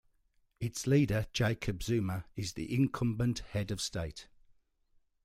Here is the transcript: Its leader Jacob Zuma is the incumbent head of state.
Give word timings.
Its 0.59 0.87
leader 0.87 1.27
Jacob 1.31 1.83
Zuma 1.83 2.25
is 2.35 2.53
the 2.53 2.73
incumbent 2.73 3.37
head 3.53 3.69
of 3.69 3.79
state. 3.79 4.27